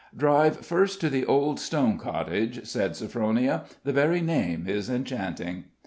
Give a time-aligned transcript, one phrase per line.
[0.17, 5.65] "Drive first to the Old Stone Cottage," said Sophronia; "the very name is enchanting."